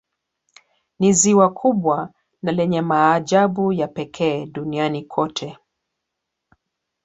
Ni 0.99 1.13
ziwa 1.13 1.49
kubwa 1.53 2.11
na 2.41 2.51
lenye 2.51 2.81
maajabu 2.81 3.73
ya 3.73 3.87
pekee 3.87 4.45
Duniani 4.45 5.03
kote 5.05 5.57